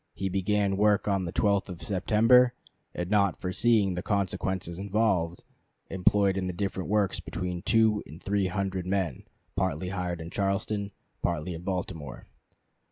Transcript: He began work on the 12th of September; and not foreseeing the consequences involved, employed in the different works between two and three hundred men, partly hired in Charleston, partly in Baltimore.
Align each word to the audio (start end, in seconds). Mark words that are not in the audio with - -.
He 0.15 0.29
began 0.29 0.77
work 0.77 1.07
on 1.07 1.25
the 1.25 1.31
12th 1.31 1.69
of 1.69 1.83
September; 1.83 2.55
and 2.95 3.07
not 3.07 3.39
foreseeing 3.39 3.93
the 3.93 4.01
consequences 4.01 4.79
involved, 4.79 5.43
employed 5.91 6.37
in 6.37 6.47
the 6.47 6.53
different 6.53 6.89
works 6.89 7.19
between 7.19 7.61
two 7.61 8.01
and 8.07 8.19
three 8.19 8.47
hundred 8.47 8.87
men, 8.87 9.25
partly 9.55 9.89
hired 9.89 10.19
in 10.19 10.31
Charleston, 10.31 10.89
partly 11.21 11.53
in 11.53 11.61
Baltimore. 11.61 12.25